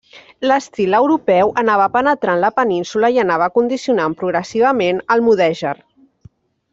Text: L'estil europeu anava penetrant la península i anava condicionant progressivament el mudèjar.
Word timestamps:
L'estil 0.51 0.95
europeu 0.99 1.51
anava 1.63 1.85
penetrant 1.99 2.41
la 2.45 2.51
península 2.61 3.11
i 3.17 3.21
anava 3.27 3.49
condicionant 3.61 4.19
progressivament 4.23 5.03
el 5.17 5.23
mudèjar. 5.29 5.75